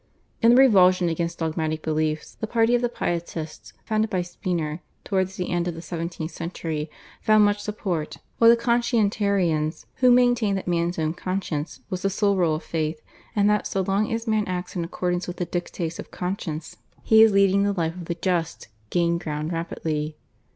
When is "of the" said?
2.73-2.89, 5.67-5.81, 17.93-18.15